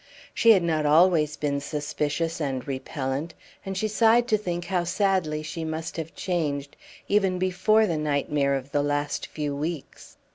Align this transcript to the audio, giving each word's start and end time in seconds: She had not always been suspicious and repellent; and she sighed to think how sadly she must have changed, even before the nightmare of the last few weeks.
She 0.33 0.49
had 0.49 0.63
not 0.63 0.87
always 0.87 1.37
been 1.37 1.59
suspicious 1.59 2.41
and 2.41 2.67
repellent; 2.67 3.35
and 3.63 3.77
she 3.77 3.87
sighed 3.87 4.27
to 4.29 4.37
think 4.39 4.65
how 4.65 4.83
sadly 4.83 5.43
she 5.43 5.63
must 5.63 5.95
have 5.97 6.15
changed, 6.15 6.75
even 7.07 7.37
before 7.37 7.85
the 7.85 7.97
nightmare 7.99 8.55
of 8.55 8.71
the 8.71 8.81
last 8.81 9.27
few 9.27 9.55
weeks. 9.55 10.17